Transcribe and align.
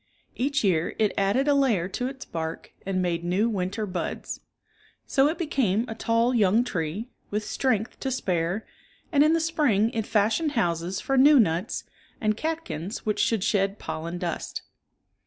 Each 0.35 0.63
year 0.63 0.95
it 0.97 1.13
added 1.15 1.47
a 1.47 1.53
layer 1.53 1.87
to 1.89 2.07
its 2.07 2.25
bark 2.25 2.71
and 2.87 3.03
made 3.03 3.23
new 3.23 3.47
winter 3.47 3.85
buds. 3.85 4.39
So 5.05 5.27
it 5.27 5.37
became 5.37 5.85
a 5.87 5.93
tall 5.93 6.33
young 6.33 6.63
tree, 6.63 7.11
with 7.29 7.45
strength 7.45 7.99
to 7.99 8.09
spare, 8.09 8.65
and 9.11 9.23
in 9.23 9.33
the 9.33 9.39
spring 9.39 9.91
it 9.91 10.07
fashioned 10.07 10.53
houses 10.53 10.99
for 10.99 11.17
new 11.19 11.39
nuts, 11.39 11.83
and 12.19 12.35
catkins 12.35 13.05
which 13.05 13.19
should 13.19 13.43
shed 13.43 13.77
pollen 13.77 14.17
dust. 14.17 14.63